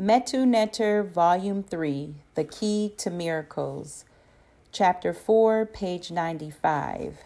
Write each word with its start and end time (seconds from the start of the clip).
Metu 0.00 0.46
Neter, 0.46 1.02
Volume 1.02 1.62
3 1.62 2.14
The 2.34 2.44
Key 2.44 2.94
to 2.96 3.10
Miracles, 3.10 4.06
Chapter 4.72 5.12
4, 5.12 5.66
page 5.66 6.10
95. 6.10 7.18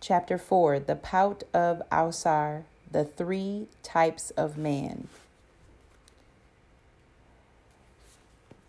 Chapter 0.00 0.38
4 0.38 0.80
The 0.80 0.96
Paut 0.96 1.42
of 1.52 1.82
Ausar, 1.92 2.62
The 2.90 3.04
Three 3.04 3.66
Types 3.82 4.30
of 4.38 4.56
Man. 4.56 5.08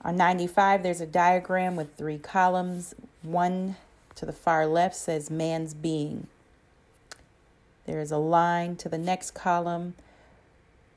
On 0.01 0.17
95, 0.17 0.83
there's 0.83 0.99
a 0.99 1.05
diagram 1.05 1.77
with 1.77 1.95
three 1.95 2.17
columns. 2.17 2.93
One 3.21 3.77
to 4.15 4.25
the 4.25 4.33
far 4.33 4.67
left 4.67 4.97
says 4.97 5.31
man's 5.31 5.73
being. 5.73 6.27
There 7.85 8.01
is 8.01 8.11
a 8.11 8.17
line 8.17 8.75
to 8.75 8.89
the 8.89 8.97
next 8.97 9.31
column 9.31 9.93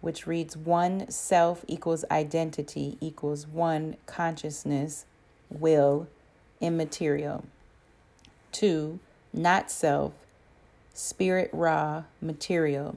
which 0.03 0.27
reads 0.27 0.57
one 0.57 1.09
self 1.11 1.65
equals 1.67 2.05
identity 2.11 2.99
equals 3.01 3.47
one 3.47 3.97
consciousness, 4.05 5.07
will, 5.49 6.09
immaterial. 6.61 7.45
Two, 8.51 8.99
not 9.33 9.71
self, 9.71 10.13
spirit 10.93 11.49
raw, 11.53 12.03
material. 12.21 12.97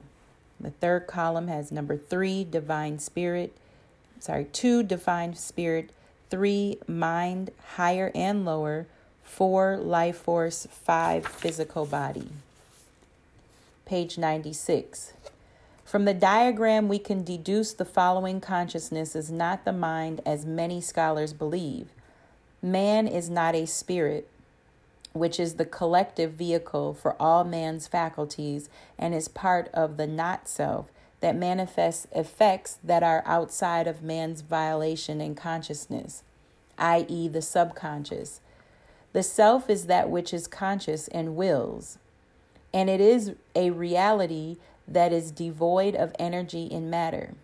The 0.60 0.70
third 0.70 1.06
column 1.06 1.48
has 1.48 1.70
number 1.70 1.96
three, 1.96 2.44
divine 2.44 2.98
spirit. 2.98 3.56
Sorry, 4.18 4.44
two, 4.44 4.82
divine 4.82 5.34
spirit. 5.36 5.90
Three, 6.28 6.78
mind, 6.88 7.50
higher 7.76 8.10
and 8.16 8.44
lower. 8.44 8.86
Four, 9.22 9.76
life 9.76 10.16
force. 10.16 10.66
Five, 10.70 11.24
physical 11.24 11.86
body. 11.86 12.30
Page 13.84 14.18
96. 14.18 15.12
From 15.86 16.04
the 16.04 16.14
diagram, 16.14 16.88
we 16.88 16.98
can 16.98 17.22
deduce 17.22 17.72
the 17.72 17.84
following 17.84 18.40
consciousness 18.40 19.14
is 19.14 19.30
not 19.30 19.64
the 19.64 19.72
mind 19.72 20.20
as 20.26 20.44
many 20.44 20.80
scholars 20.80 21.32
believe. 21.32 21.90
Man 22.60 23.06
is 23.06 23.30
not 23.30 23.54
a 23.54 23.68
spirit, 23.68 24.28
which 25.12 25.38
is 25.38 25.54
the 25.54 25.64
collective 25.64 26.32
vehicle 26.32 26.92
for 26.92 27.14
all 27.22 27.44
man's 27.44 27.86
faculties 27.86 28.68
and 28.98 29.14
is 29.14 29.28
part 29.28 29.68
of 29.72 29.96
the 29.96 30.08
not 30.08 30.48
self 30.48 30.86
that 31.20 31.36
manifests 31.36 32.08
effects 32.12 32.78
that 32.82 33.04
are 33.04 33.22
outside 33.24 33.86
of 33.86 34.02
man's 34.02 34.40
violation 34.40 35.20
and 35.20 35.36
consciousness, 35.36 36.24
i.e., 36.78 37.28
the 37.28 37.40
subconscious. 37.40 38.40
The 39.12 39.22
self 39.22 39.70
is 39.70 39.86
that 39.86 40.10
which 40.10 40.34
is 40.34 40.48
conscious 40.48 41.06
and 41.08 41.36
wills, 41.36 41.98
and 42.74 42.90
it 42.90 43.00
is 43.00 43.34
a 43.54 43.70
reality 43.70 44.56
that 44.88 45.12
is 45.12 45.30
devoid 45.30 45.94
of 45.94 46.14
energy 46.18 46.64
in 46.66 46.88
matter. 46.90 47.34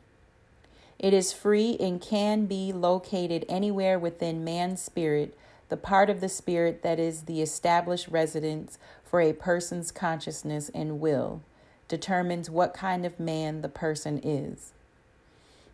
It 0.98 1.12
is 1.12 1.33
free 1.33 1.77
and 1.81 2.01
can 2.01 2.47
be 2.47 2.73
located 2.73 3.45
anywhere 3.48 3.98
within 3.98 4.45
man's 4.45 4.81
spirit, 4.81 5.37
the 5.69 5.77
part 5.77 6.09
of 6.09 6.20
the 6.20 6.29
spirit 6.29 6.83
that 6.83 7.01
is 7.01 7.23
the 7.23 7.43
established 7.43 8.07
residence 8.09 8.79
for 9.05 9.20
a 9.20 9.33
person's 9.33 9.91
consciousness 9.91 10.70
and 10.73 11.01
will, 11.01 11.43
determines 11.89 12.48
what 12.48 12.73
kind 12.73 13.05
of 13.05 13.19
man 13.19 13.63
the 13.63 13.69
person 13.69 14.20
is. 14.23 14.73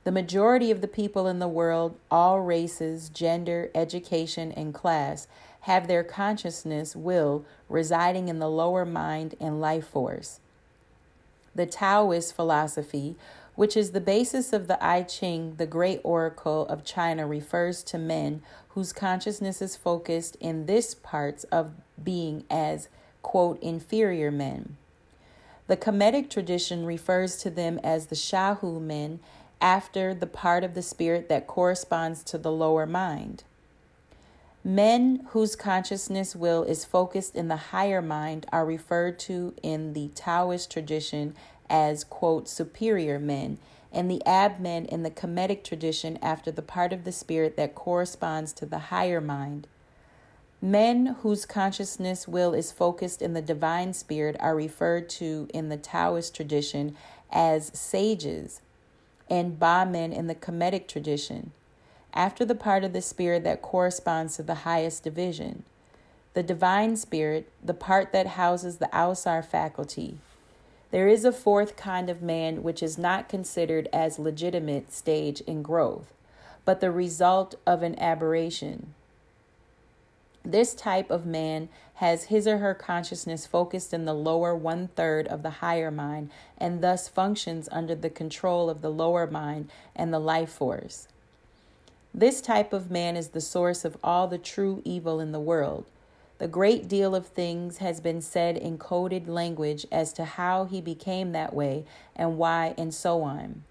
The 0.05 0.13
majority 0.13 0.71
of 0.71 0.81
the 0.81 0.89
people 0.89 1.27
in 1.27 1.39
the 1.39 1.49
world, 1.49 1.97
all 2.11 2.41
races, 2.41 3.11
gender, 3.11 3.71
education, 3.75 4.53
and 4.53 4.73
class, 4.73 5.29
have 5.63 5.89
their 5.89 6.05
consciousness, 6.05 6.97
will, 6.97 7.45
residing 7.69 8.29
in 8.29 8.39
the 8.39 8.49
lower 8.49 8.87
mind 8.87 9.35
and 9.39 9.61
life 9.61 9.87
force 9.89 10.41
the 11.59 11.67
Taoist 11.67 12.35
philosophy, 12.35 13.17
which 13.57 13.77
is 13.77 13.91
the 13.91 14.01
basis 14.01 14.53
of 14.53 14.69
the 14.69 14.83
I 14.83 15.03
Ching, 15.03 15.57
the 15.57 15.67
great 15.67 16.01
oracle 16.05 16.65
of 16.69 16.85
China, 16.85 17.27
refers 17.27 17.83
to 17.83 17.99
men 17.99 18.43
whose 18.69 18.93
consciousness 18.93 19.61
is 19.61 19.75
focused 19.75 20.37
in 20.37 20.67
this 20.67 20.95
parts 20.95 21.43
of 21.51 21.73
being 22.03 22.45
as, 22.49 22.89
quote, 23.23 23.61
inferior 23.61 24.31
men. 24.31 24.77
The 25.67 25.77
Kemetic 25.77 26.31
tradition 26.31 26.87
refers 26.87 27.39
to 27.39 27.51
them 27.51 27.81
as 27.83 28.07
the 28.07 28.15
Shahu 28.15 28.81
men 28.81 29.19
after 29.61 30.15
the 30.15 30.29
part 30.29 30.63
of 30.63 30.75
the 30.75 30.83
spirit 30.83 31.29
that 31.29 31.49
corresponds 31.49 32.23
to 32.23 32.39
the 32.39 32.53
lower 32.53 32.87
mind. 32.87 33.43
Men 34.69 35.27
whose 35.31 35.57
consciousness 35.57 36.37
will 36.37 36.63
is 36.63 36.85
focused 36.85 37.35
in 37.35 37.49
the 37.49 37.57
higher 37.57 38.03
mind 38.03 38.45
are 38.53 38.67
referred 38.67 39.19
to 39.21 39.55
in 39.63 39.95
the 39.95 40.09
Taoist 40.09 40.71
tradition 40.71 41.35
as, 41.71 42.05
quote, 42.05 42.51
superior 42.51 43.19
men, 43.19 43.57
and 43.91 44.11
the 44.11 44.23
ab 44.27 44.61
men 44.61 44.85
in 44.85 45.05
the 45.05 45.11
Kemetic 45.11 45.65
tradition 45.65 46.19
after 46.21 46.51
the 46.51 46.61
part 46.61 46.93
of 46.93 47.05
the 47.05 47.13
spirit 47.13 47.57
that 47.57 47.75
corresponds 47.75 48.53
to 48.53 48.67
the 48.67 48.91
higher 48.91 49.23
mind. 49.23 49.67
Men 50.61 51.17
whose 51.23 51.47
consciousness 51.47 52.29
will 52.29 52.53
is 52.53 52.71
focused 52.71 53.23
in 53.23 53.33
the 53.33 53.41
divine 53.41 53.95
spirit 53.95 54.37
are 54.39 54.55
referred 54.55 55.09
to 55.09 55.49
in 55.55 55.71
the 55.71 55.79
Taoist 55.79 56.37
tradition 56.37 56.95
as 57.33 57.71
sages, 57.73 58.61
and 59.31 59.59
Ba 59.59 59.89
men 59.91 60.13
in 60.13 60.27
the 60.27 60.35
Kemetic 60.35 60.87
tradition 60.89 61.53
after 62.15 62.45
the 62.45 62.55
part 62.55 62.85
of 62.85 62.93
the 62.93 63.03
spirit 63.03 63.45
that 63.45 63.63
corresponds 63.63 64.37
to 64.37 64.43
the 64.43 64.57
highest 64.57 65.03
division. 65.03 65.65
The 66.35 66.43
divine 66.43 66.97
spirit, 66.97 67.51
the 67.65 67.75
part 67.75 68.13
that 68.13 68.29
houses 68.29 68.79
the 68.79 68.89
Ausar 68.93 69.45
faculty. 69.45 70.19
There 70.91 71.09
is 71.09 71.25
a 71.25 71.33
fourth 71.33 71.77
kind 71.77 72.09
of 72.09 72.23
man 72.23 72.63
which 72.63 72.83
is 72.83 72.97
not 72.97 73.29
considered 73.29 73.89
as 73.93 74.19
legitimate 74.19 74.93
stage 74.93 75.41
in 75.43 75.63
growth, 75.63 76.13
but 76.65 76.81
the 76.81 76.91
result 76.91 77.55
of 77.67 77.83
an 77.83 77.99
aberration. 77.99 78.95
This 80.45 80.75
type 80.75 81.11
of 81.11 81.27
man 81.27 81.69
has 81.95 82.25
his 82.25 82.47
or 82.47 82.59
her 82.59 82.73
consciousness 82.73 83.47
focused 83.47 83.93
in 83.93 84.07
the 84.07 84.15
lower 84.15 84.55
one 84.55 84.89
third 84.89 85.27
of 85.29 85.43
the 85.43 85.51
higher 85.51 85.91
mind 85.91 86.31
and 86.57 86.83
thus 86.83 87.09
functions 87.09 87.69
under 87.71 87.95
the 87.95 88.09
control 88.09 88.71
of 88.71 88.81
the 88.81 88.91
lower 88.91 89.27
mind 89.27 89.69
and 89.95 90.13
the 90.13 90.19
life 90.19 90.51
force. 90.51 91.09
This 92.15 92.41
type 92.41 92.73
of 92.73 92.91
man 92.91 93.17
is 93.17 93.29
the 93.29 93.41
source 93.41 93.85
of 93.85 93.97
all 94.03 94.27
the 94.27 94.39
true 94.39 94.83
evil 94.85 95.21
in 95.21 95.33
the 95.33 95.41
world. 95.41 95.85
The 96.39 96.49
great 96.49 96.89
deal 96.89 97.15
of 97.15 97.27
things 97.27 97.79
has 97.79 98.01
been 98.01 98.23
said 98.23 98.57
in 98.57 98.79
coded 98.79 99.29
language 99.29 99.87
as 99.91 100.13
to 100.15 100.25
how 100.25 100.65
he 100.65 100.81
became 100.81 101.33
that 101.33 101.53
way 101.53 101.85
and 102.17 102.39
why, 102.39 102.75
and 102.79 102.95
so 102.95 103.23
on. 103.23 103.65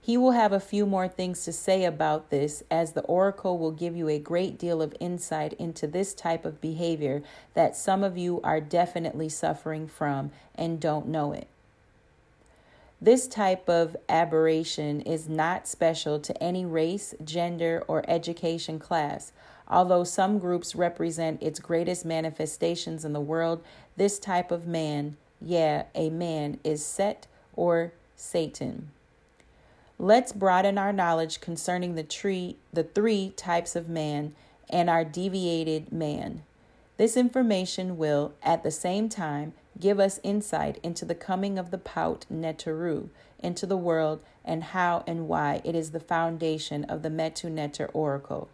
He 0.00 0.16
will 0.16 0.32
have 0.32 0.52
a 0.52 0.60
few 0.60 0.86
more 0.86 1.08
things 1.08 1.44
to 1.44 1.52
say 1.52 1.84
about 1.84 2.30
this, 2.30 2.62
as 2.70 2.92
the 2.92 3.02
oracle 3.02 3.58
will 3.58 3.72
give 3.72 3.96
you 3.96 4.08
a 4.08 4.20
great 4.20 4.56
deal 4.56 4.80
of 4.80 4.94
insight 5.00 5.52
into 5.54 5.88
this 5.88 6.14
type 6.14 6.44
of 6.44 6.60
behavior 6.60 7.22
that 7.54 7.76
some 7.76 8.04
of 8.04 8.16
you 8.16 8.40
are 8.42 8.60
definitely 8.60 9.28
suffering 9.28 9.88
from 9.88 10.30
and 10.54 10.78
don't 10.78 11.08
know 11.08 11.32
it. 11.32 11.48
This 13.00 13.28
type 13.28 13.68
of 13.68 13.94
aberration 14.08 15.02
is 15.02 15.28
not 15.28 15.68
special 15.68 16.18
to 16.20 16.42
any 16.42 16.64
race, 16.64 17.14
gender, 17.22 17.84
or 17.86 18.08
education 18.08 18.78
class. 18.78 19.32
Although 19.68 20.04
some 20.04 20.38
groups 20.38 20.74
represent 20.74 21.42
its 21.42 21.60
greatest 21.60 22.06
manifestations 22.06 23.04
in 23.04 23.12
the 23.12 23.20
world, 23.20 23.62
this 23.96 24.18
type 24.18 24.50
of 24.50 24.66
man, 24.66 25.16
yeah, 25.42 25.84
a 25.94 26.08
man, 26.08 26.58
is 26.64 26.84
Set 26.84 27.26
or 27.54 27.92
Satan. 28.14 28.90
Let's 29.98 30.32
broaden 30.32 30.78
our 30.78 30.92
knowledge 30.92 31.40
concerning 31.40 31.94
the 31.94 32.02
tree, 32.02 32.56
the 32.72 32.84
three 32.84 33.32
types 33.36 33.76
of 33.76 33.88
man 33.88 34.34
and 34.70 34.88
our 34.88 35.04
deviated 35.04 35.92
man. 35.92 36.44
This 36.96 37.16
information 37.16 37.98
will, 37.98 38.32
at 38.42 38.62
the 38.62 38.70
same 38.70 39.08
time, 39.08 39.52
give 39.80 40.00
us 40.00 40.20
insight 40.22 40.78
into 40.82 41.04
the 41.04 41.14
coming 41.14 41.58
of 41.58 41.70
the 41.70 41.78
Paut 41.78 42.26
Neteru 42.32 43.08
into 43.38 43.66
the 43.66 43.76
world 43.76 44.20
and 44.44 44.64
how 44.64 45.04
and 45.06 45.28
why 45.28 45.60
it 45.64 45.74
is 45.74 45.90
the 45.90 46.00
foundation 46.00 46.84
of 46.84 47.02
the 47.02 47.10
Metu 47.10 47.50
Neter 47.50 47.86
oracle. 47.92 48.48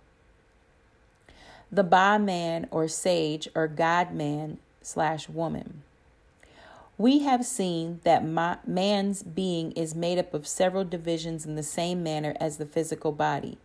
The 1.71 1.85
Ba 1.85 2.19
man 2.19 2.67
or 2.71 2.89
sage 2.89 3.49
or 3.55 3.69
God 3.69 4.13
man 4.13 4.59
slash 4.83 5.29
woman. 5.29 5.83
We 6.99 7.21
have 7.21 7.45
seen 7.47 8.01
that 8.05 8.25
man's 8.25 9.23
being 9.23 9.73
is 9.73 9.95
made 9.95 10.19
up 10.19 10.35
of 10.35 10.47
several 10.47 10.85
divisions 10.85 11.47
in 11.47 11.55
the 11.55 11.63
same 11.63 12.03
manner 12.03 12.37
as 12.39 12.59
the 12.59 12.67
physical 12.67 13.13
body, 13.13 13.59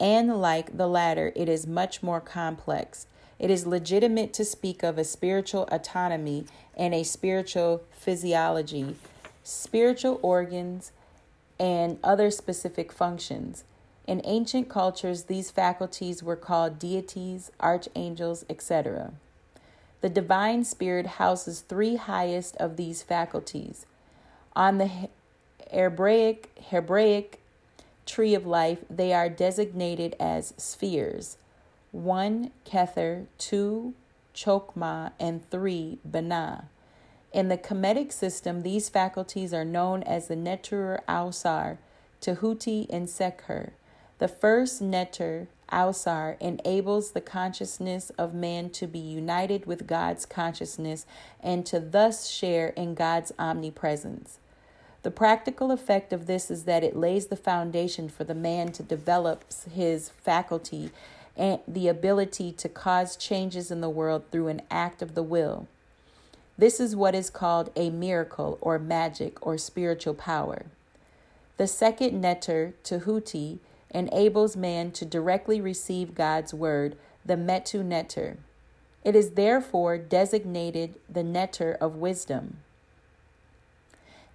and 0.00 0.40
like 0.40 0.76
the 0.76 0.88
latter, 0.88 1.32
it 1.36 1.48
is 1.48 1.66
much 1.66 2.02
more 2.02 2.20
complex 2.20 3.06
it 3.38 3.50
is 3.50 3.66
legitimate 3.66 4.32
to 4.34 4.44
speak 4.44 4.82
of 4.82 4.98
a 4.98 5.04
spiritual 5.04 5.68
autonomy 5.70 6.46
and 6.76 6.94
a 6.94 7.02
spiritual 7.02 7.82
physiology, 7.92 8.96
spiritual 9.42 10.18
organs, 10.22 10.92
and 11.58 11.98
other 12.02 12.30
specific 12.30 12.92
functions. 12.92 13.64
In 14.06 14.22
ancient 14.24 14.68
cultures, 14.68 15.24
these 15.24 15.50
faculties 15.50 16.22
were 16.22 16.36
called 16.36 16.78
deities, 16.78 17.50
archangels, 17.60 18.44
etc. 18.48 19.12
The 20.00 20.08
divine 20.08 20.64
spirit 20.64 21.06
houses 21.06 21.60
three 21.60 21.96
highest 21.96 22.56
of 22.56 22.76
these 22.76 23.02
faculties. 23.02 23.84
On 24.54 24.78
the 24.78 25.08
Hebraic, 25.70 26.50
Hebraic 26.70 27.40
tree 28.06 28.34
of 28.34 28.46
life, 28.46 28.78
they 28.88 29.12
are 29.12 29.28
designated 29.28 30.14
as 30.20 30.54
spheres 30.56 31.36
1 31.96 32.50
Kether, 32.66 33.24
2 33.38 33.94
Chokmah, 34.34 35.12
and 35.18 35.48
3 35.50 35.98
Binah. 36.06 36.66
In 37.32 37.48
the 37.48 37.56
Kemetic 37.56 38.12
system, 38.12 38.62
these 38.62 38.90
faculties 38.90 39.54
are 39.54 39.64
known 39.64 40.02
as 40.02 40.28
the 40.28 40.36
Neter 40.36 41.00
Ausar, 41.08 41.78
Tehuti, 42.20 42.86
and 42.90 43.08
Sekher. 43.08 43.70
The 44.18 44.28
first 44.28 44.82
Neter 44.82 45.48
Ausar 45.72 46.38
enables 46.38 47.12
the 47.12 47.22
consciousness 47.22 48.10
of 48.18 48.34
man 48.34 48.68
to 48.70 48.86
be 48.86 48.98
united 48.98 49.64
with 49.64 49.86
God's 49.86 50.26
consciousness 50.26 51.06
and 51.40 51.64
to 51.64 51.80
thus 51.80 52.28
share 52.28 52.68
in 52.68 52.94
God's 52.94 53.32
omnipresence. 53.38 54.38
The 55.02 55.10
practical 55.10 55.70
effect 55.70 56.12
of 56.12 56.26
this 56.26 56.50
is 56.50 56.64
that 56.64 56.84
it 56.84 56.96
lays 56.96 57.28
the 57.28 57.36
foundation 57.36 58.10
for 58.10 58.24
the 58.24 58.34
man 58.34 58.72
to 58.72 58.82
develop 58.82 59.44
his 59.72 60.10
faculty 60.10 60.90
and 61.36 61.60
the 61.68 61.88
ability 61.88 62.52
to 62.52 62.68
cause 62.68 63.16
changes 63.16 63.70
in 63.70 63.80
the 63.80 63.90
world 63.90 64.24
through 64.30 64.48
an 64.48 64.62
act 64.70 65.02
of 65.02 65.14
the 65.14 65.22
will. 65.22 65.68
This 66.58 66.80
is 66.80 66.96
what 66.96 67.14
is 67.14 67.28
called 67.28 67.70
a 67.76 67.90
miracle 67.90 68.58
or 68.60 68.78
magic 68.78 69.44
or 69.46 69.58
spiritual 69.58 70.14
power. 70.14 70.66
The 71.58 71.66
second 71.66 72.20
neter, 72.20 72.74
Tehuti, 72.82 73.58
enables 73.90 74.56
man 74.56 74.90
to 74.92 75.04
directly 75.04 75.60
receive 75.60 76.14
God's 76.14 76.54
word, 76.54 76.96
the 77.24 77.36
Metu 77.36 77.84
Neter. 77.84 78.36
It 79.04 79.14
is 79.14 79.30
therefore 79.32 79.98
designated 79.98 80.96
the 81.08 81.22
neter 81.22 81.76
of 81.80 81.96
wisdom. 81.96 82.58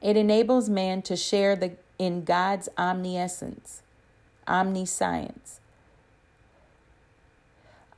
It 0.02 0.18
enables 0.18 0.70
man 0.70 1.02
to 1.04 1.16
share 1.16 1.56
the, 1.56 1.74
in 2.00 2.24
God's 2.24 2.70
omniscience, 2.78 3.82
omniscience. 4.48 5.61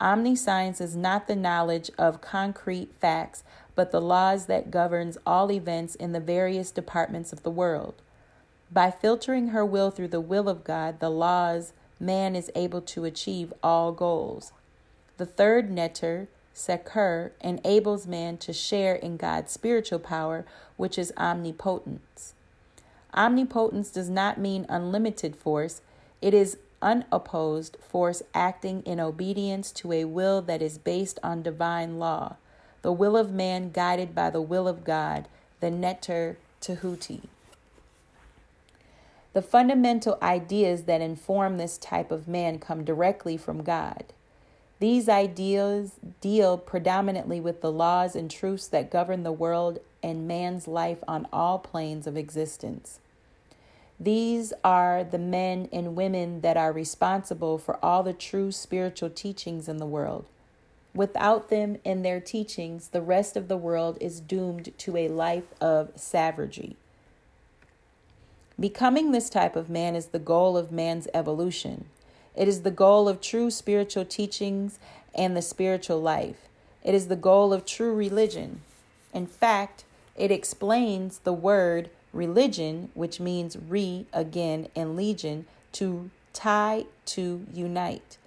Omniscience 0.04 0.82
is 0.82 0.94
not 0.94 1.26
the 1.26 1.34
knowledge 1.34 1.90
of 1.96 2.20
concrete 2.20 2.92
facts, 3.00 3.42
but 3.74 3.90
the 3.90 4.02
laws 4.02 4.44
that 4.46 4.70
governs 4.70 5.16
all 5.26 5.50
events 5.50 5.94
in 5.94 6.12
the 6.12 6.20
various 6.20 6.70
departments 6.70 7.32
of 7.32 7.42
the 7.42 7.50
world. 7.50 7.94
By 8.70 8.90
filtering 8.90 9.48
her 9.48 9.64
will 9.64 9.90
through 9.90 10.08
the 10.08 10.20
will 10.20 10.46
of 10.50 10.62
God, 10.62 11.00
the 11.00 11.08
laws, 11.08 11.72
man 11.98 12.36
is 12.36 12.50
able 12.54 12.82
to 12.82 13.06
achieve 13.06 13.54
all 13.62 13.92
goals. 13.92 14.52
The 15.16 15.24
third 15.24 15.70
neter, 15.70 16.28
Sekur, 16.54 17.32
enables 17.40 18.06
man 18.06 18.36
to 18.38 18.52
share 18.52 18.96
in 18.96 19.16
God's 19.16 19.52
spiritual 19.52 20.00
power, 20.00 20.44
which 20.76 20.98
is 20.98 21.14
omnipotence. 21.16 22.34
Omnipotence 23.14 23.88
does 23.88 24.10
not 24.10 24.36
mean 24.36 24.66
unlimited 24.68 25.34
force, 25.34 25.80
it 26.20 26.34
is 26.34 26.58
unopposed 26.84 27.76
force 27.80 28.22
acting 28.32 28.82
in 28.82 29.00
obedience 29.00 29.72
to 29.72 29.90
a 29.90 30.04
will 30.04 30.40
that 30.42 30.62
is 30.62 30.78
based 30.78 31.18
on 31.24 31.42
divine 31.42 31.98
law 31.98 32.36
the 32.84 32.92
will 32.92 33.16
of 33.16 33.32
man 33.32 33.70
guided 33.70 34.14
by 34.14 34.28
the 34.28 34.42
will 34.42 34.68
of 34.68 34.84
God, 34.84 35.26
the 35.60 35.70
Neter 35.70 36.36
Tehuti. 36.60 37.22
The 39.32 39.40
fundamental 39.40 40.18
ideas 40.20 40.82
that 40.82 41.00
inform 41.00 41.56
this 41.56 41.78
type 41.78 42.12
of 42.12 42.28
man 42.28 42.58
come 42.58 42.84
directly 42.84 43.38
from 43.38 43.62
God. 43.62 44.12
These 44.80 45.08
ideas 45.08 45.92
deal 46.20 46.58
predominantly 46.58 47.40
with 47.40 47.62
the 47.62 47.72
laws 47.72 48.14
and 48.14 48.30
truths 48.30 48.68
that 48.68 48.90
govern 48.90 49.22
the 49.22 49.32
world 49.32 49.78
and 50.02 50.28
man's 50.28 50.68
life 50.68 51.02
on 51.08 51.26
all 51.32 51.58
planes 51.58 52.06
of 52.06 52.18
existence. 52.18 53.00
These 53.98 54.52
are 54.64 55.04
the 55.04 55.18
men 55.18 55.68
and 55.72 55.96
women 55.96 56.40
that 56.40 56.56
are 56.56 56.72
responsible 56.72 57.58
for 57.58 57.82
all 57.84 58.02
the 58.02 58.12
true 58.12 58.50
spiritual 58.50 59.10
teachings 59.10 59.68
in 59.68 59.76
the 59.76 59.86
world. 59.86 60.26
Without 60.94 61.48
them 61.48 61.78
and 61.84 62.04
their 62.04 62.20
teachings, 62.20 62.88
the 62.88 63.02
rest 63.02 63.36
of 63.36 63.48
the 63.48 63.56
world 63.56 63.98
is 64.00 64.20
doomed 64.20 64.72
to 64.78 64.96
a 64.96 65.08
life 65.08 65.52
of 65.60 65.90
savagery. 65.96 66.76
Becoming 68.58 69.10
this 69.10 69.28
type 69.28 69.56
of 69.56 69.68
man 69.68 69.96
is 69.96 70.06
the 70.06 70.20
goal 70.20 70.56
of 70.56 70.70
man's 70.70 71.08
evolution. 71.12 71.86
It 72.36 72.46
is 72.46 72.62
the 72.62 72.70
goal 72.70 73.08
of 73.08 73.20
true 73.20 73.50
spiritual 73.50 74.04
teachings 74.04 74.78
and 75.14 75.36
the 75.36 75.42
spiritual 75.42 76.00
life. 76.00 76.48
It 76.84 76.94
is 76.94 77.08
the 77.08 77.16
goal 77.16 77.52
of 77.52 77.64
true 77.64 77.94
religion. 77.94 78.60
In 79.12 79.26
fact, 79.26 79.84
it 80.16 80.30
explains 80.30 81.18
the 81.18 81.32
word 81.32 81.90
religion, 82.14 82.90
which 82.94 83.20
means 83.20 83.56
re 83.68 84.06
again 84.12 84.68
and 84.74 84.96
legion, 84.96 85.46
to 85.72 86.10
tie, 86.32 86.84
to 87.06 87.46
unite. 87.52 88.18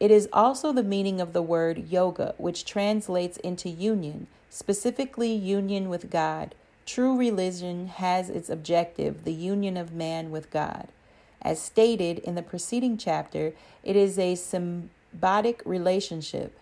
It 0.00 0.10
is 0.10 0.28
also 0.32 0.72
the 0.72 0.82
meaning 0.82 1.20
of 1.20 1.32
the 1.32 1.42
word 1.42 1.90
yoga, 1.90 2.34
which 2.36 2.64
translates 2.64 3.36
into 3.38 3.68
union, 3.68 4.26
specifically 4.50 5.32
union 5.32 5.88
with 5.88 6.10
God. 6.10 6.54
True 6.84 7.16
religion 7.16 7.86
has 7.86 8.28
its 8.28 8.50
objective, 8.50 9.24
the 9.24 9.32
union 9.32 9.76
of 9.76 9.92
man 9.92 10.30
with 10.30 10.50
God. 10.50 10.88
As 11.40 11.60
stated 11.60 12.18
in 12.20 12.34
the 12.34 12.42
preceding 12.42 12.96
chapter, 12.96 13.52
it 13.84 13.96
is 13.96 14.18
a 14.18 14.34
symbiotic 14.34 15.60
relationship. 15.64 16.58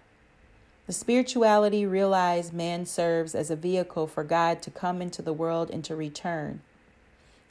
The 0.90 0.94
spirituality 0.94 1.86
realized 1.86 2.52
man 2.52 2.84
serves 2.84 3.36
as 3.36 3.48
a 3.48 3.54
vehicle 3.54 4.08
for 4.08 4.24
God 4.24 4.60
to 4.62 4.72
come 4.72 5.00
into 5.00 5.22
the 5.22 5.32
world 5.32 5.70
and 5.70 5.84
to 5.84 5.94
return. 5.94 6.62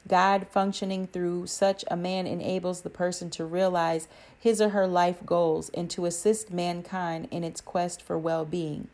God 0.06 0.48
functioning 0.50 1.06
through 1.06 1.46
such 1.46 1.82
a 1.90 1.96
man 1.96 2.26
enables 2.26 2.82
the 2.82 2.90
person 2.90 3.30
to 3.30 3.46
realize 3.46 4.08
his 4.38 4.60
or 4.60 4.68
her 4.68 4.86
life 4.86 5.24
goals 5.24 5.70
and 5.70 5.88
to 5.88 6.04
assist 6.04 6.52
mankind 6.52 7.28
in 7.30 7.42
its 7.42 7.62
quest 7.62 8.02
for 8.02 8.18
well 8.18 8.44
being. 8.44 8.88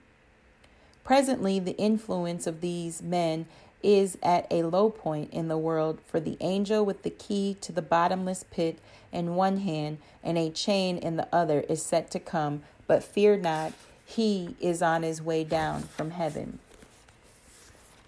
Presently, 1.03 1.59
the 1.59 1.77
influence 1.77 2.47
of 2.47 2.61
these 2.61 3.03
men 3.03 3.47
is 3.83 4.17
at 4.23 4.47
a 4.49 4.63
low 4.63 4.91
point 4.91 5.33
in 5.33 5.49
the 5.49 5.59
world, 5.59 5.99
for 6.07 6.21
the 6.21 6.37
angel 6.39 6.87
with 6.87 7.03
the 7.03 7.11
key 7.11 7.57
to 7.63 7.73
the 7.73 7.83
bottomless 7.83 8.45
pit 8.49 8.79
in 9.11 9.35
one 9.35 9.57
hand 9.57 9.99
and 10.23 10.39
a 10.39 10.51
chain 10.51 10.99
in 10.99 11.17
the 11.17 11.27
other 11.35 11.63
is 11.63 11.83
set 11.83 12.13
to 12.13 12.21
come, 12.21 12.63
but 12.87 13.03
fear 13.03 13.37
not, 13.37 13.73
he 14.07 14.55
is 14.61 14.81
on 14.81 15.03
his 15.03 15.21
way 15.21 15.45
down 15.45 15.83
from 15.83 16.13
heaven. 16.13 16.61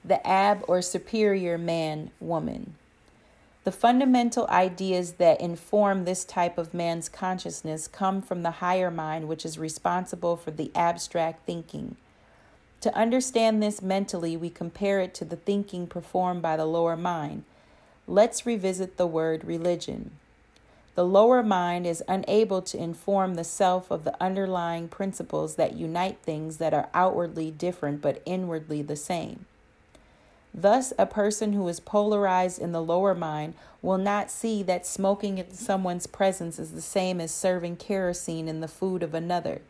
The 0.04 0.24
ab 0.26 0.64
or 0.68 0.80
superior 0.80 1.58
man 1.58 2.12
woman. 2.20 2.76
The 3.64 3.72
fundamental 3.72 4.46
ideas 4.46 5.14
that 5.14 5.40
inform 5.40 6.04
this 6.04 6.24
type 6.24 6.56
of 6.56 6.72
man's 6.72 7.08
consciousness 7.08 7.88
come 7.88 8.22
from 8.22 8.42
the 8.42 8.52
higher 8.52 8.90
mind, 8.90 9.28
which 9.28 9.44
is 9.44 9.58
responsible 9.58 10.36
for 10.36 10.52
the 10.52 10.70
abstract 10.74 11.44
thinking. 11.44 11.96
To 12.80 12.94
understand 12.94 13.60
this 13.60 13.82
mentally, 13.82 14.36
we 14.36 14.50
compare 14.50 15.00
it 15.00 15.12
to 15.14 15.24
the 15.24 15.36
thinking 15.36 15.88
performed 15.88 16.40
by 16.40 16.56
the 16.56 16.64
lower 16.64 16.96
mind. 16.96 17.42
Let's 18.06 18.46
revisit 18.46 18.96
the 18.96 19.06
word 19.06 19.44
religion. 19.44 20.12
The 20.98 21.06
lower 21.06 21.44
mind 21.44 21.86
is 21.86 22.02
unable 22.08 22.60
to 22.62 22.76
inform 22.76 23.36
the 23.36 23.44
self 23.44 23.88
of 23.88 24.02
the 24.02 24.20
underlying 24.20 24.88
principles 24.88 25.54
that 25.54 25.76
unite 25.76 26.18
things 26.24 26.56
that 26.56 26.74
are 26.74 26.88
outwardly 26.92 27.52
different 27.52 28.02
but 28.02 28.20
inwardly 28.26 28.82
the 28.82 28.96
same. 28.96 29.44
Thus, 30.52 30.92
a 30.98 31.06
person 31.06 31.52
who 31.52 31.68
is 31.68 31.78
polarized 31.78 32.60
in 32.60 32.72
the 32.72 32.82
lower 32.82 33.14
mind 33.14 33.54
will 33.80 33.96
not 33.96 34.28
see 34.28 34.64
that 34.64 34.88
smoking 34.88 35.38
in 35.38 35.52
someone's 35.52 36.08
presence 36.08 36.58
is 36.58 36.72
the 36.72 36.82
same 36.82 37.20
as 37.20 37.30
serving 37.30 37.76
kerosene 37.76 38.48
in 38.48 38.58
the 38.58 38.66
food 38.66 39.04
of 39.04 39.14
another. 39.14 39.60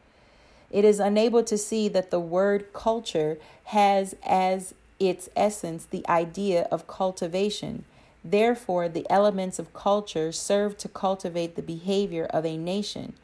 It 0.70 0.87
is 0.87 0.99
unable 0.99 1.42
to 1.42 1.58
see 1.58 1.88
that 1.88 2.11
the 2.11 2.18
word 2.18 2.73
culture 2.73 3.37
has 3.64 4.16
as 4.25 4.73
its 4.99 5.28
essence 5.37 5.85
the 5.85 6.08
idea 6.08 6.68
of 6.70 6.87
cultivation. 6.87 7.85
Therefore, 8.25 8.88
the 8.88 9.06
elements 9.10 9.58
of 9.58 9.72
culture 9.72 10.32
serve 10.32 10.76
to 10.78 10.88
cultivate 10.88 11.56
the 11.56 11.62
behavior 11.62 12.25
of 12.26 12.44
a 12.44 12.56
nation. 12.56 13.14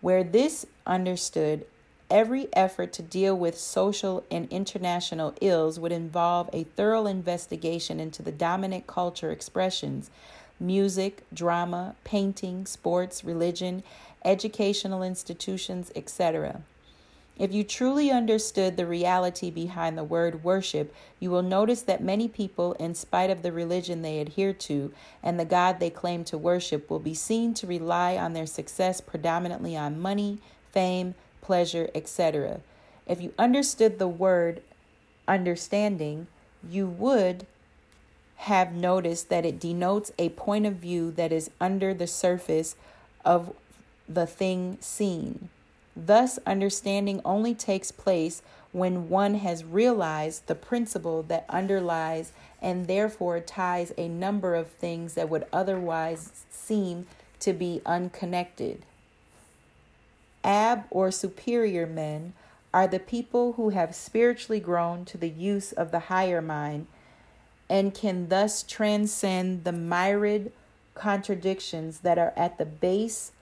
Where 0.00 0.22
this 0.24 0.66
understood 0.86 1.66
Every 2.08 2.46
effort 2.52 2.92
to 2.94 3.02
deal 3.02 3.36
with 3.36 3.58
social 3.58 4.22
and 4.30 4.46
international 4.48 5.34
ills 5.40 5.80
would 5.80 5.90
involve 5.90 6.48
a 6.52 6.62
thorough 6.62 7.06
investigation 7.06 7.98
into 7.98 8.22
the 8.22 8.30
dominant 8.30 8.86
culture 8.86 9.32
expressions 9.32 10.10
music, 10.58 11.24
drama, 11.34 11.96
painting, 12.04 12.64
sports, 12.64 13.24
religion, 13.24 13.82
educational 14.24 15.02
institutions, 15.02 15.90
etc. 15.94 16.62
If 17.38 17.52
you 17.52 17.64
truly 17.64 18.10
understood 18.10 18.76
the 18.76 18.86
reality 18.86 19.50
behind 19.50 19.98
the 19.98 20.04
word 20.04 20.42
worship, 20.42 20.94
you 21.20 21.30
will 21.30 21.42
notice 21.42 21.82
that 21.82 22.02
many 22.02 22.28
people, 22.28 22.72
in 22.74 22.94
spite 22.94 23.28
of 23.28 23.42
the 23.42 23.52
religion 23.52 24.00
they 24.00 24.20
adhere 24.20 24.54
to 24.54 24.92
and 25.22 25.38
the 25.38 25.44
God 25.44 25.78
they 25.78 25.90
claim 25.90 26.24
to 26.24 26.38
worship, 26.38 26.88
will 26.88 26.98
be 26.98 27.12
seen 27.12 27.52
to 27.54 27.66
rely 27.66 28.16
on 28.16 28.32
their 28.32 28.46
success 28.46 29.02
predominantly 29.02 29.76
on 29.76 30.00
money, 30.00 30.38
fame, 30.72 31.14
pleasure, 31.42 31.90
etc. 31.94 32.60
If 33.06 33.20
you 33.20 33.34
understood 33.38 33.98
the 33.98 34.08
word 34.08 34.62
understanding, 35.28 36.28
you 36.66 36.86
would 36.86 37.46
have 38.36 38.72
noticed 38.72 39.28
that 39.28 39.44
it 39.44 39.60
denotes 39.60 40.10
a 40.18 40.30
point 40.30 40.64
of 40.64 40.74
view 40.74 41.10
that 41.10 41.32
is 41.32 41.50
under 41.60 41.92
the 41.92 42.06
surface 42.06 42.76
of 43.24 43.54
the 44.08 44.26
thing 44.26 44.78
seen. 44.80 45.50
Thus, 45.96 46.38
understanding 46.46 47.22
only 47.24 47.54
takes 47.54 47.90
place 47.90 48.42
when 48.72 49.08
one 49.08 49.36
has 49.36 49.64
realized 49.64 50.46
the 50.46 50.54
principle 50.54 51.22
that 51.24 51.46
underlies 51.48 52.32
and 52.60 52.86
therefore 52.86 53.40
ties 53.40 53.92
a 53.96 54.06
number 54.06 54.54
of 54.54 54.68
things 54.68 55.14
that 55.14 55.30
would 55.30 55.46
otherwise 55.52 56.44
seem 56.50 57.06
to 57.40 57.54
be 57.54 57.80
unconnected. 57.86 58.84
Ab 60.44 60.84
or 60.90 61.10
superior 61.10 61.86
men 61.86 62.34
are 62.74 62.86
the 62.86 62.98
people 62.98 63.54
who 63.54 63.70
have 63.70 63.94
spiritually 63.94 64.60
grown 64.60 65.06
to 65.06 65.16
the 65.16 65.30
use 65.30 65.72
of 65.72 65.90
the 65.90 65.98
higher 66.00 66.42
mind 66.42 66.86
and 67.70 67.94
can 67.94 68.28
thus 68.28 68.62
transcend 68.62 69.64
the 69.64 69.72
myriad 69.72 70.52
contradictions 70.94 72.00
that 72.00 72.18
are 72.18 72.32
at 72.36 72.58
the 72.58 72.66
base 72.66 73.32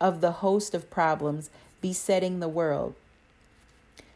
of 0.00 0.20
the 0.20 0.32
host 0.32 0.74
of 0.74 0.90
problems 0.90 1.50
besetting 1.80 2.40
the 2.40 2.48
world. 2.48 2.94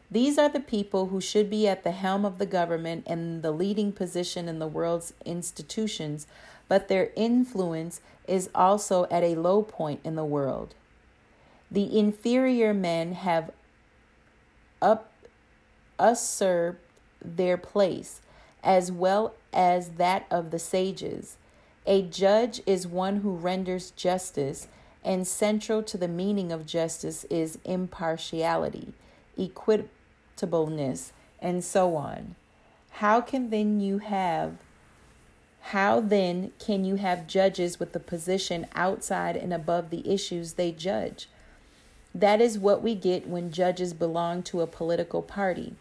These 0.09 0.37
are 0.37 0.49
the 0.49 0.59
people 0.59 1.07
who 1.07 1.19
should 1.19 1.49
be 1.49 1.67
at 1.67 1.83
the 1.83 1.91
helm 1.91 2.25
of 2.25 2.37
the 2.37 2.45
government 2.45 3.05
and 3.07 3.41
the 3.41 3.51
leading 3.51 3.91
position 3.91 4.47
in 4.47 4.59
the 4.59 4.67
world's 4.67 5.13
institutions, 5.25 6.27
but 6.67 6.87
their 6.87 7.11
influence 7.15 8.01
is 8.27 8.49
also 8.53 9.05
at 9.11 9.23
a 9.23 9.35
low 9.35 9.61
point 9.61 9.99
in 10.03 10.15
the 10.15 10.25
world. 10.25 10.73
The 11.71 11.97
inferior 11.97 12.73
men 12.73 13.13
have 13.13 13.51
up 14.81 15.11
usurped 15.99 16.81
their 17.23 17.57
place, 17.57 18.21
as 18.63 18.91
well 18.91 19.33
as 19.51 19.91
that 19.91 20.25
of 20.29 20.51
the 20.51 20.59
sages. 20.59 21.37
A 21.87 22.03
judge 22.03 22.61
is 22.65 22.87
one 22.87 23.17
who 23.17 23.35
renders 23.35 23.91
justice, 23.91 24.67
and 25.05 25.27
central 25.27 25.83
to 25.83 25.97
the 25.97 26.07
meaning 26.07 26.51
of 26.51 26.65
justice 26.65 27.23
is 27.25 27.59
impartiality, 27.63 28.91
equitableness, 29.37 31.11
and 31.39 31.63
so 31.63 31.95
on. 31.95 32.35
How 32.89 33.21
can 33.21 33.51
then 33.51 33.79
you 33.79 33.99
have 33.99 34.57
how 35.69 35.99
then 35.99 36.51
can 36.59 36.85
you 36.85 36.97
have 36.97 37.25
judges 37.25 37.79
with 37.79 37.95
a 37.95 37.99
position 37.99 38.67
outside 38.75 39.35
and 39.35 39.51
above 39.51 39.89
the 39.89 40.07
issues 40.07 40.53
they 40.53 40.71
judge? 40.71 41.27
That 42.13 42.39
is 42.39 42.59
what 42.59 42.83
we 42.83 42.93
get 42.93 43.27
when 43.27 43.51
judges 43.51 43.91
belong 43.91 44.43
to 44.43 44.61
a 44.61 44.67
political 44.67 45.23
party. 45.23 45.73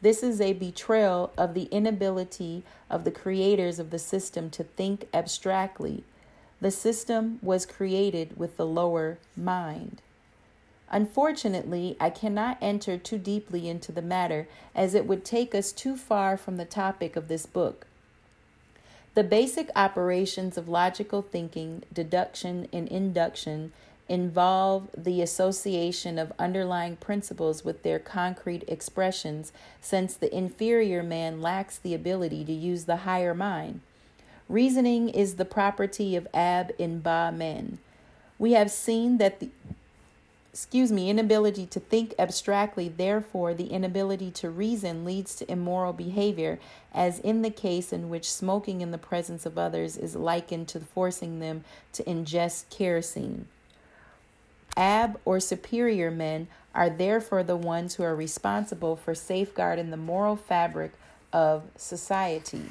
This 0.00 0.22
is 0.22 0.40
a 0.40 0.54
betrayal 0.54 1.32
of 1.36 1.52
the 1.52 1.64
inability 1.64 2.62
of 2.88 3.04
the 3.04 3.10
creators 3.10 3.78
of 3.78 3.90
the 3.90 3.98
system 3.98 4.48
to 4.50 4.64
think 4.64 5.06
abstractly. 5.12 6.02
The 6.60 6.70
system 6.70 7.38
was 7.42 7.64
created 7.64 8.36
with 8.36 8.56
the 8.56 8.66
lower 8.66 9.18
mind. 9.36 10.02
Unfortunately, 10.90 11.96
I 12.00 12.10
cannot 12.10 12.58
enter 12.60 12.98
too 12.98 13.18
deeply 13.18 13.68
into 13.68 13.92
the 13.92 14.02
matter 14.02 14.48
as 14.74 14.94
it 14.94 15.06
would 15.06 15.24
take 15.24 15.54
us 15.54 15.72
too 15.72 15.96
far 15.96 16.36
from 16.36 16.56
the 16.56 16.64
topic 16.64 17.16
of 17.16 17.28
this 17.28 17.46
book. 17.46 17.86
The 19.14 19.24
basic 19.24 19.70
operations 19.74 20.58
of 20.58 20.68
logical 20.68 21.22
thinking, 21.22 21.84
deduction, 21.92 22.68
and 22.72 22.88
induction 22.88 23.72
involve 24.08 24.88
the 24.96 25.22
association 25.22 26.18
of 26.18 26.32
underlying 26.38 26.96
principles 26.96 27.64
with 27.64 27.84
their 27.84 28.00
concrete 28.00 28.64
expressions, 28.66 29.52
since 29.80 30.14
the 30.14 30.34
inferior 30.36 31.02
man 31.02 31.40
lacks 31.40 31.78
the 31.78 31.94
ability 31.94 32.44
to 32.44 32.52
use 32.52 32.84
the 32.84 32.98
higher 32.98 33.34
mind. 33.34 33.80
Reasoning 34.50 35.10
is 35.10 35.36
the 35.36 35.44
property 35.44 36.16
of 36.16 36.26
Ab 36.34 36.72
and 36.76 37.04
Ba 37.04 37.32
men. 37.32 37.78
We 38.36 38.54
have 38.54 38.72
seen 38.72 39.18
that 39.18 39.38
the 39.38 39.48
excuse 40.52 40.90
me, 40.90 41.08
inability 41.08 41.66
to 41.66 41.78
think 41.78 42.12
abstractly, 42.18 42.88
therefore, 42.88 43.54
the 43.54 43.68
inability 43.68 44.32
to 44.32 44.50
reason 44.50 45.04
leads 45.04 45.36
to 45.36 45.48
immoral 45.48 45.92
behavior, 45.92 46.58
as 46.92 47.20
in 47.20 47.42
the 47.42 47.50
case 47.50 47.92
in 47.92 48.10
which 48.10 48.28
smoking 48.28 48.80
in 48.80 48.90
the 48.90 48.98
presence 48.98 49.46
of 49.46 49.56
others 49.56 49.96
is 49.96 50.16
likened 50.16 50.66
to 50.66 50.80
forcing 50.80 51.38
them 51.38 51.62
to 51.92 52.02
ingest 52.02 52.68
kerosene. 52.70 53.46
Ab 54.76 55.20
or 55.24 55.38
superior 55.38 56.10
men 56.10 56.48
are 56.74 56.90
therefore 56.90 57.44
the 57.44 57.54
ones 57.54 57.94
who 57.94 58.02
are 58.02 58.16
responsible 58.16 58.96
for 58.96 59.14
safeguarding 59.14 59.90
the 59.90 59.96
moral 59.96 60.34
fabric 60.34 60.90
of 61.32 61.62
society. 61.76 62.64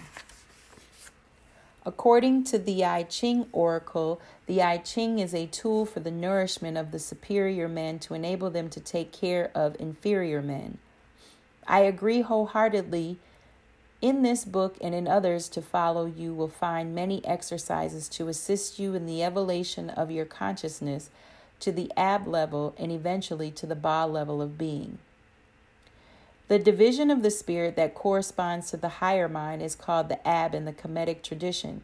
According 1.86 2.44
to 2.46 2.60
the 2.60 2.84
I 2.84 3.04
Ching 3.04 3.48
oracle, 3.52 4.20
the 4.48 4.62
I 4.62 4.78
Ching 4.78 5.20
is 5.20 5.34
a 5.34 5.48
tool 5.48 5.86
for 5.86 6.02
the 6.02 6.12
nourishment 6.12 6.78
of 6.78 6.92
the 6.92 7.00
superior 7.00 7.70
men 7.70 8.00
to 8.00 8.14
enable 8.14 8.50
them 8.50 8.70
to 8.72 8.80
take 8.80 9.14
care 9.14 9.50
of 9.56 9.78
inferior 9.80 10.42
men. 10.42 10.78
I 11.66 11.82
agree 11.82 12.22
wholeheartedly. 12.22 13.18
In 14.02 14.24
this 14.24 14.46
book 14.46 14.78
and 14.82 14.96
in 14.96 15.08
others 15.08 15.50
to 15.50 15.62
follow, 15.62 16.06
you 16.06 16.34
will 16.34 16.50
find 16.50 16.96
many 16.96 17.26
exercises 17.26 18.10
to 18.10 18.28
assist 18.28 18.80
you 18.80 18.96
in 18.96 19.06
the 19.06 19.24
elevation 19.24 19.90
of 19.90 20.12
your 20.12 20.26
consciousness 20.26 21.10
to 21.60 21.72
the 21.72 21.92
ab 21.96 22.28
level 22.28 22.74
and 22.78 22.92
eventually 22.92 23.52
to 23.52 23.66
the 23.66 23.76
ba 23.76 24.06
level 24.06 24.42
of 24.42 24.58
being. 24.58 25.00
The 26.50 26.60
division 26.60 27.12
of 27.12 27.22
the 27.22 27.30
spirit 27.30 27.76
that 27.76 27.94
corresponds 27.94 28.72
to 28.72 28.78
the 28.78 28.90
higher 28.90 29.30
mind 29.30 29.62
is 29.62 29.76
called 29.76 30.10
the 30.10 30.28
ab 30.28 30.56
in 30.56 30.66
the 30.66 30.74
Kemetic 30.74 31.22
tradition. 31.22 31.84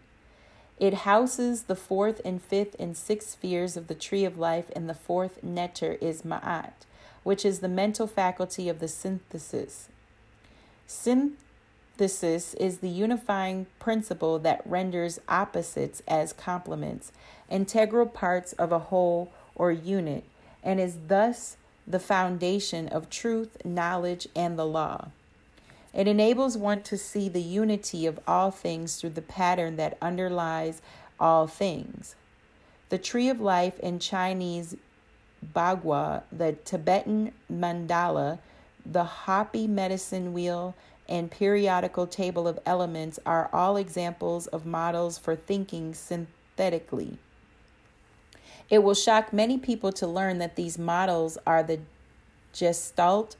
It 0.80 1.06
houses 1.06 1.64
the 1.64 1.76
fourth 1.76 2.20
and 2.26 2.42
fifth 2.42 2.76
and 2.80 2.98
sixth 2.98 3.30
spheres 3.30 3.78
of 3.78 3.88
the 3.88 3.94
tree 3.94 4.26
of 4.26 4.40
life, 4.40 4.72
and 4.76 4.90
the 4.90 4.96
fourth 4.96 5.44
neter 5.44 6.00
is 6.02 6.24
ma'at, 6.24 6.74
which 7.22 7.46
is 7.46 7.60
the 7.60 7.70
mental 7.70 8.08
faculty 8.08 8.68
of 8.68 8.80
the 8.80 8.88
synthesis. 8.88 9.88
Synthesis 10.88 12.56
is 12.56 12.80
the 12.80 12.90
unifying 12.90 13.68
principle 13.78 14.40
that 14.40 14.66
renders 14.66 15.20
opposites 15.30 16.02
as 16.08 16.34
complements, 16.34 17.12
integral 17.52 18.08
parts 18.08 18.54
of 18.54 18.72
a 18.72 18.80
whole 18.80 19.32
or 19.54 19.72
unit, 19.72 20.24
and 20.64 20.80
is 20.80 20.98
thus 21.08 21.56
the 21.88 22.00
foundation 22.00 22.88
of 22.88 23.10
truth, 23.10 23.58
knowledge, 23.64 24.28
and 24.36 24.58
the 24.58 24.66
law. 24.66 25.10
It 25.94 26.08
enables 26.08 26.58
one 26.58 26.84
to 26.84 26.98
see 26.98 27.30
the 27.30 27.42
unity 27.42 28.06
of 28.06 28.20
all 28.28 28.52
things 28.52 28.98
through 28.98 29.12
the 29.12 29.22
pattern 29.22 29.78
that 29.78 29.98
underlies 30.02 30.82
all 31.20 31.48
things. 31.48 32.16
The 32.90 32.98
tree 32.98 33.30
of 33.30 33.40
life 33.40 33.80
in 33.80 34.00
Chinese 34.00 34.76
Bagua, 35.54 36.24
the 36.32 36.54
Tibetan 36.66 37.32
mandala, 37.52 38.40
the 38.86 39.04
Hopi 39.04 39.68
medicine 39.68 40.34
wheel, 40.34 40.76
and 41.08 41.32
periodical 41.32 42.08
table 42.08 42.48
of 42.48 42.60
elements 42.66 43.20
are 43.26 43.50
all 43.54 43.78
examples 43.78 44.48
of 44.48 44.66
models 44.66 45.18
for 45.18 45.36
thinking 45.36 45.94
synthetically. 45.94 47.18
It 48.70 48.84
will 48.84 48.94
shock 48.94 49.32
many 49.32 49.58
people 49.58 49.92
to 49.94 50.08
learn 50.08 50.40
that 50.40 50.56
these 50.56 50.78
models 50.78 51.38
are 51.46 51.62
the 51.62 51.80
gestalt, 52.54 53.36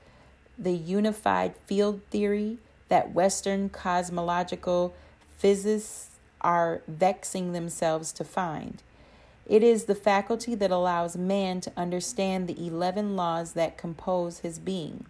the 0.58 0.74
unified 0.74 1.56
field 1.66 2.02
theory 2.12 2.58
that 2.90 3.14
Western 3.14 3.70
cosmological 3.70 4.94
physicists 5.38 6.12
are 6.42 6.82
vexing 6.88 7.54
themselves 7.54 8.12
to 8.14 8.24
find. 8.24 8.84
It 9.48 9.64
is 9.64 9.86
the 9.86 9.96
faculty 9.96 10.56
that 10.56 10.72
allows 10.72 11.18
man 11.18 11.62
to 11.62 11.72
understand 11.76 12.48
the 12.48 12.66
11 12.66 13.16
laws 13.16 13.54
that 13.54 13.78
compose 13.78 14.40
his 14.40 14.60
being. 14.60 15.06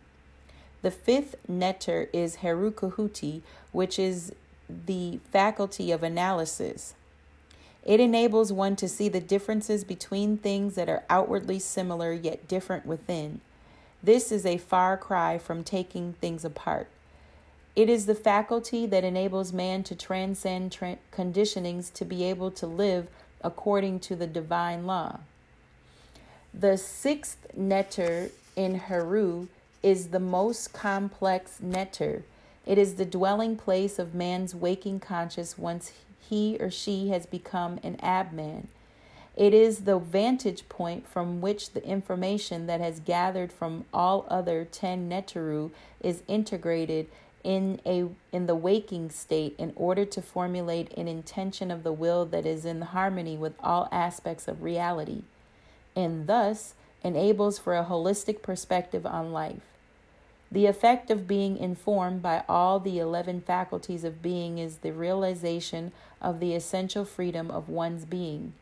The 0.82 0.92
fifth 0.92 1.36
neter 1.48 2.10
is 2.14 2.38
Herukhuti, 2.38 3.42
which 3.72 3.98
is 3.98 4.34
the 4.70 5.20
faculty 5.32 5.92
of 5.92 6.04
analysis. 6.04 6.96
It 7.86 8.00
enables 8.00 8.52
one 8.52 8.76
to 8.78 8.90
see 8.90 9.10
the 9.10 9.20
differences 9.20 9.84
between 9.84 10.38
things 10.38 10.74
that 10.76 10.90
are 10.90 11.04
outwardly 11.10 11.60
similar 11.60 12.12
yet 12.12 12.48
different 12.48 12.86
within. 12.86 13.42
This 14.02 14.32
is 14.32 14.46
a 14.46 14.58
far 14.58 14.98
cry 14.98 15.38
from 15.38 15.64
taking 15.64 16.14
things 16.14 16.44
apart. 16.44 16.88
It 17.76 17.90
is 17.90 18.06
the 18.06 18.16
faculty 18.16 18.86
that 18.88 19.04
enables 19.04 19.54
man 19.54 19.84
to 19.84 19.96
transcend 19.96 20.72
tra- 20.72 20.98
conditionings 21.12 21.94
to 21.94 22.06
be 22.06 22.24
able 22.24 22.50
to 22.52 22.66
live 22.66 23.08
according 23.44 24.00
to 24.02 24.16
the 24.16 24.28
divine 24.28 24.88
law. 24.88 25.20
The 26.54 26.78
sixth 26.78 27.48
neter 27.56 28.32
in 28.56 28.76
Heru 28.76 29.48
is 29.84 30.08
the 30.08 30.20
most 30.20 30.74
complex 30.74 31.60
neter. 31.62 32.24
It 32.66 32.78
is 32.78 32.96
the 32.96 33.06
dwelling 33.06 33.58
place 33.58 34.00
of 34.00 34.16
man's 34.16 34.56
waking 34.56 35.02
conscious 35.02 35.58
once 35.58 35.92
he 36.30 36.58
or 36.60 36.70
she 36.70 37.10
has 37.10 37.26
become 37.26 37.80
an 37.84 37.98
abman. 37.98 38.68
It 39.36 39.54
is 39.54 39.80
the 39.80 40.00
vantage 40.00 40.70
point 40.70 41.08
from 41.08 41.42
which 41.42 41.72
the 41.72 41.84
information 41.84 42.68
that 42.68 42.80
has 42.80 43.00
gathered 43.00 43.52
from 43.52 43.86
all 43.94 44.26
other 44.30 44.64
10 44.66 45.10
Neteru 45.10 45.72
is 46.00 46.24
integrated 46.28 47.08
in 47.44 47.80
a 47.86 48.08
in 48.32 48.48
the 48.48 48.56
waking 48.56 49.12
state 49.12 49.54
in 49.60 49.72
order 49.76 50.04
to 50.04 50.22
formulate 50.22 50.92
an 50.98 51.08
intention 51.08 51.70
of 51.70 51.84
the 51.84 51.94
will 51.94 52.26
that 52.26 52.46
is 52.46 52.66
in 52.66 52.82
harmony 52.82 53.38
with 53.38 53.54
all 53.60 53.88
aspects 53.92 54.48
of 54.48 54.64
reality 54.64 55.22
and 55.96 56.28
thus 56.28 56.74
enables 57.04 57.60
for 57.60 57.76
a 57.76 57.86
holistic 57.86 58.42
perspective 58.42 59.06
on 59.06 59.32
life. 59.32 59.75
The 60.52 60.68
effect 60.68 61.10
of 61.10 61.28
being 61.28 61.58
informed 61.58 62.22
by 62.22 62.44
all 62.48 62.80
the 62.80 63.00
11 63.00 63.42
faculties 63.42 64.04
of 64.04 64.22
being 64.22 64.58
is 64.58 64.78
the 64.78 64.92
realization 64.92 65.92
of 66.22 66.40
the 66.40 66.54
essential 66.54 67.04
freedom 67.04 67.50
of 67.50 67.68
one's 67.68 68.06
being. 68.06 68.54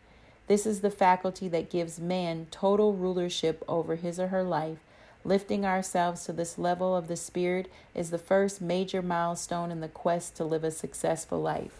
This 0.47 0.65
is 0.65 0.81
the 0.81 0.91
faculty 0.91 1.47
that 1.49 1.69
gives 1.69 1.99
man 1.99 2.47
total 2.51 2.93
rulership 2.93 3.63
over 3.67 3.95
his 3.95 4.19
or 4.19 4.27
her 4.27 4.43
life. 4.43 4.79
Lifting 5.25 5.65
ourselves 5.65 6.25
to 6.25 6.33
this 6.33 6.57
level 6.57 6.95
of 6.95 7.07
the 7.07 7.15
spirit 7.15 7.71
is 7.95 8.09
the 8.09 8.17
first 8.17 8.61
major 8.61 9.01
milestone 9.01 9.71
in 9.71 9.79
the 9.79 9.87
quest 9.87 10.35
to 10.35 10.43
live 10.43 10.65
a 10.65 10.71
successful 10.71 11.41
life. 11.41 11.79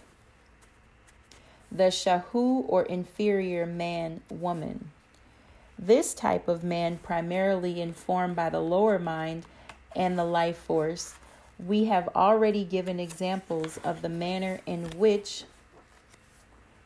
The 1.69 1.85
Shahu 1.85 2.63
or 2.67 2.83
inferior 2.83 3.65
man 3.65 4.21
woman. 4.29 4.91
This 5.77 6.13
type 6.13 6.47
of 6.47 6.63
man, 6.63 6.99
primarily 7.03 7.81
informed 7.81 8.35
by 8.35 8.49
the 8.49 8.61
lower 8.61 8.99
mind 8.99 9.43
and 9.95 10.17
the 10.17 10.25
life 10.25 10.57
force, 10.57 11.15
we 11.57 11.85
have 11.85 12.09
already 12.15 12.63
given 12.63 12.99
examples 12.99 13.79
of 13.83 14.01
the 14.01 14.09
manner 14.09 14.59
in 14.65 14.85
which 14.97 15.43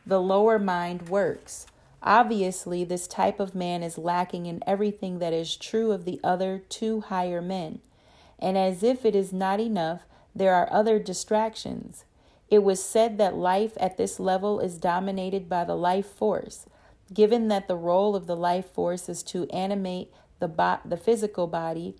the 0.06 0.20
lower 0.20 0.58
mind 0.58 1.08
works. 1.08 1.66
Obviously, 2.02 2.84
this 2.84 3.06
type 3.06 3.40
of 3.40 3.54
man 3.54 3.82
is 3.82 3.98
lacking 3.98 4.46
in 4.46 4.62
everything 4.66 5.18
that 5.18 5.32
is 5.32 5.56
true 5.56 5.90
of 5.90 6.04
the 6.04 6.20
other 6.22 6.62
two 6.68 7.00
higher 7.00 7.42
men. 7.42 7.80
And 8.38 8.56
as 8.56 8.82
if 8.82 9.04
it 9.04 9.16
is 9.16 9.32
not 9.32 9.58
enough, 9.58 10.02
there 10.34 10.54
are 10.54 10.72
other 10.72 10.98
distractions. 10.98 12.04
It 12.48 12.62
was 12.62 12.82
said 12.82 13.18
that 13.18 13.34
life 13.34 13.72
at 13.78 13.96
this 13.96 14.20
level 14.20 14.60
is 14.60 14.78
dominated 14.78 15.48
by 15.48 15.64
the 15.64 15.74
life 15.74 16.06
force. 16.06 16.66
Given 17.12 17.48
that 17.48 17.68
the 17.68 17.76
role 17.76 18.14
of 18.14 18.26
the 18.26 18.36
life 18.36 18.70
force 18.72 19.08
is 19.08 19.22
to 19.24 19.48
animate 19.50 20.12
the, 20.38 20.48
bo- 20.48 20.80
the 20.84 20.96
physical 20.96 21.46
body, 21.46 21.96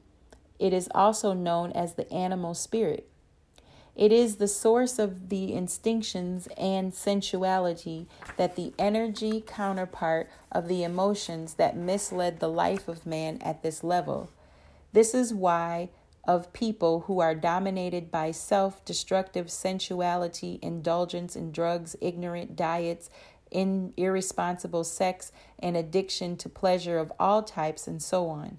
it 0.59 0.73
is 0.73 0.89
also 0.95 1.33
known 1.33 1.73
as 1.73 1.95
the 1.95 2.11
animal 2.13 2.55
spirit. 2.55 3.09
It 3.99 4.13
is 4.13 4.37
the 4.37 4.47
source 4.47 5.01
of 5.01 5.29
the 5.29 5.53
instinctions 5.53 6.47
and 6.57 6.95
sensuality 6.95 8.07
that 8.37 8.55
the 8.55 8.73
energy 8.79 9.43
counterpart 9.45 10.31
of 10.53 10.69
the 10.69 10.85
emotions 10.85 11.55
that 11.55 11.77
misled 11.77 12.39
the 12.39 12.49
life 12.49 12.87
of 12.87 13.07
man 13.07 13.39
at 13.43 13.65
this 13.65 13.83
level. 13.83 14.31
This 14.93 15.15
is 15.15 15.35
why 15.35 15.91
of 16.25 16.53
people 16.53 17.01
who 17.07 17.19
are 17.19 17.35
dominated 17.35 18.11
by 18.11 18.31
self 18.31 18.85
destructive 18.85 19.51
sensuality, 19.51 20.61
indulgence 20.63 21.35
in 21.35 21.51
drugs, 21.51 21.97
ignorant 22.01 22.55
diets, 22.55 23.11
in 23.51 23.95
irresponsible 23.97 24.85
sex, 24.85 25.33
and 25.59 25.77
addiction 25.77 26.37
to 26.37 26.49
pleasure 26.49 26.99
of 26.99 27.13
all 27.19 27.43
types, 27.43 27.89
and 27.89 28.01
so 28.01 28.29
on. 28.29 28.59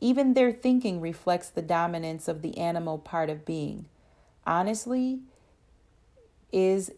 Even 0.00 0.34
their 0.34 0.52
thinking 0.52 1.00
reflects 1.00 1.48
the 1.48 1.62
dominance 1.62 2.28
of 2.28 2.42
the 2.42 2.56
animal 2.58 2.98
part 2.98 3.30
of 3.30 3.44
being. 3.44 3.86
Honestly, 4.46 5.20
is 6.52 6.92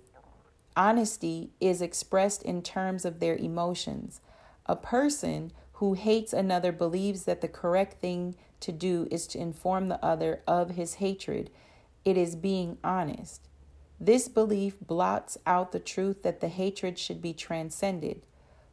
honesty 0.77 1.51
is 1.61 1.83
expressed 1.83 2.43
in 2.43 2.63
terms 2.63 3.05
of 3.05 3.21
their 3.21 3.37
emotions. 3.37 4.21
A 4.67 4.77
person 4.77 5.53
who 5.75 5.95
hates 5.95 6.33
another 6.33 6.73
believes 6.73 7.25
that 7.25 7.41
the 7.41 7.49
correct 7.49 8.01
thing 8.01 8.37
to 8.61 8.71
do 8.71 9.09
is 9.11 9.27
to 9.27 9.39
inform 9.39 9.89
the 9.89 10.05
other 10.05 10.43
of 10.47 10.73
his 10.73 10.95
hatred. 10.95 11.51
It 12.05 12.17
is 12.17 12.37
being 12.37 12.77
honest. 12.85 13.49
This 13.99 14.29
belief 14.29 14.79
blots 14.81 15.39
out 15.47 15.73
the 15.73 15.79
truth 15.79 16.23
that 16.23 16.41
the 16.41 16.49
hatred 16.49 16.99
should 16.99 17.21
be 17.21 17.33
transcended. 17.33 18.23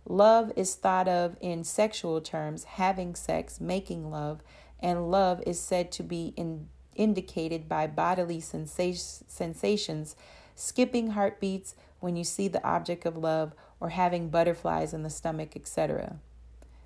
Love 0.10 0.54
is 0.56 0.74
thought 0.76 1.08
of 1.08 1.36
in 1.42 1.66
sexual 1.66 2.22
terms, 2.22 2.64
having 2.64 3.14
sex, 3.14 3.60
making 3.60 4.10
love, 4.10 4.42
and 4.80 5.12
love 5.12 5.44
is 5.46 5.60
said 5.60 5.92
to 5.92 6.02
be 6.02 6.34
in, 6.38 6.70
indicated 6.96 7.68
by 7.68 7.86
bodily 7.86 8.40
sensa- 8.40 9.24
sensations, 9.28 10.16
skipping 10.56 11.12
heartbeats 11.12 11.76
when 12.00 12.16
you 12.16 12.24
see 12.24 12.48
the 12.48 12.66
object 12.66 13.06
of 13.06 13.18
love, 13.18 13.54
or 13.82 13.90
having 13.90 14.30
butterflies 14.30 14.94
in 14.94 15.04
the 15.04 15.10
stomach, 15.10 15.56
etc. 15.58 16.18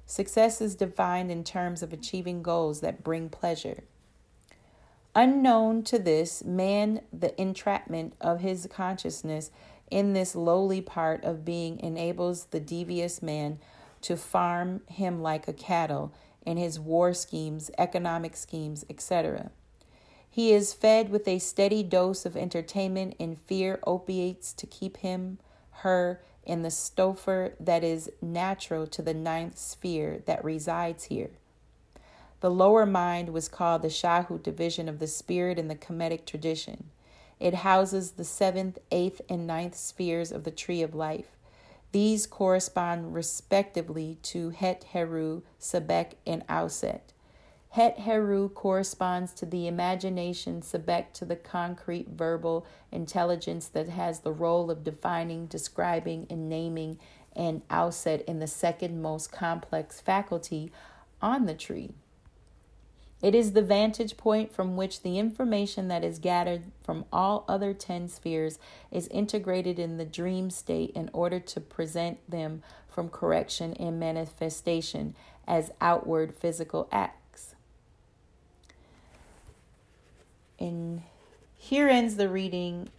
Success 0.08 0.60
is 0.60 0.76
defined 0.76 1.30
in 1.30 1.44
terms 1.44 1.84
of 1.84 1.94
achieving 1.94 2.42
goals 2.42 2.82
that 2.82 3.04
bring 3.04 3.30
pleasure. 3.30 3.84
Unknown 5.14 5.84
to 5.84 6.00
this 6.00 6.44
man, 6.44 7.02
the 7.14 7.40
entrapment 7.40 8.14
of 8.20 8.40
his 8.40 8.68
consciousness 8.72 9.52
in 9.92 10.14
this 10.14 10.36
lowly 10.36 10.82
part 10.82 11.24
of 11.24 11.46
being 11.46 11.80
enables 11.80 12.46
the 12.46 12.60
devious 12.60 13.22
man 13.22 13.60
to 14.02 14.18
farm 14.18 14.82
him 14.88 15.22
like 15.22 15.48
a 15.48 15.54
cattle 15.54 16.12
in 16.46 16.58
his 16.58 16.80
war 16.80 17.14
schemes, 17.14 17.70
economic 17.78 18.36
schemes, 18.36 18.84
etc. 18.90 19.52
He 20.30 20.54
is 20.54 20.74
fed 20.74 21.10
with 21.10 21.28
a 21.28 21.40
steady 21.40 21.84
dose 21.84 22.26
of 22.26 22.38
entertainment 22.38 23.16
and 23.20 23.38
fear 23.38 23.80
opiates 23.86 24.54
to 24.54 24.66
keep 24.66 24.98
him, 24.98 25.38
her, 25.82 26.22
in 26.44 26.64
the 26.64 26.72
stopher 26.72 27.54
that 27.60 27.84
is 27.84 28.10
natural 28.22 28.88
to 28.88 29.02
the 29.02 29.14
ninth 29.14 29.58
sphere 29.58 30.24
that 30.26 30.44
resides 30.44 31.06
here. 31.06 31.32
The 32.40 32.50
lower 32.50 32.88
mind 32.88 33.30
was 33.30 33.48
called 33.48 33.84
the 33.84 33.90
Shahu 33.90 34.42
division 34.42 34.90
of 34.90 34.98
the 34.98 35.08
spirit 35.08 35.60
in 35.60 35.68
the 35.68 35.76
Kemetic 35.76 36.26
tradition. 36.26 36.86
It 37.42 37.56
houses 37.56 38.12
the 38.12 38.24
seventh, 38.24 38.78
eighth, 38.92 39.20
and 39.28 39.48
ninth 39.48 39.76
spheres 39.76 40.32
of 40.32 40.44
the 40.44 40.52
tree 40.52 40.84
of 40.84 40.94
life. 40.94 41.36
These 41.92 42.28
correspond 42.28 43.16
respectively 43.16 44.20
to 44.22 44.52
Het 44.52 44.86
Heru, 44.94 45.42
Sebek, 45.60 46.14
and 46.28 46.46
Auset. 46.46 47.02
Het 47.72 47.98
Heru 47.98 48.48
corresponds 48.50 49.34
to 49.34 49.48
the 49.48 49.68
imagination, 49.68 50.62
Sebek 50.62 51.14
to 51.14 51.26
the 51.26 51.36
concrete 51.36 52.10
verbal 52.10 52.64
intelligence 52.92 53.68
that 53.70 53.90
has 53.90 54.20
the 54.20 54.32
role 54.32 54.70
of 54.70 54.84
defining, 54.84 55.48
describing, 55.48 56.28
and 56.30 56.48
naming, 56.48 57.00
and 57.36 57.68
Auset 57.70 58.24
in 58.26 58.38
the 58.38 58.46
second 58.46 59.02
most 59.02 59.32
complex 59.32 60.00
faculty 60.00 60.72
on 61.24 61.48
the 61.48 61.56
tree. 61.56 61.96
It 63.22 63.36
is 63.36 63.52
the 63.52 63.62
vantage 63.62 64.18
point 64.18 64.52
from 64.52 64.76
which 64.76 65.04
the 65.04 65.20
information 65.20 65.88
that 65.90 66.04
is 66.04 66.18
gathered 66.18 66.64
from 66.84 67.06
all 67.14 67.46
other 67.48 67.74
10 67.74 68.08
spheres 68.08 68.58
is 68.90 69.08
integrated 69.10 69.78
in 69.78 69.98
the 69.98 70.06
dream 70.06 70.50
state 70.50 70.92
in 70.96 71.10
order 71.14 71.40
to 71.40 71.62
present 71.62 72.18
them 72.30 72.64
from 72.88 73.10
correction 73.10 73.74
and 73.74 74.00
manifestation 74.00 75.16
as 75.48 75.72
outward 75.80 76.34
physical 76.36 76.88
acts. 76.92 77.56
And 80.60 81.04
here 81.56 81.88
ends 81.88 82.16
the 82.16 82.30
reading 82.30 82.90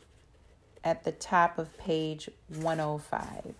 at 0.84 1.04
the 1.04 1.12
top 1.12 1.58
of 1.58 1.76
page 1.78 2.28
105. 2.48 3.54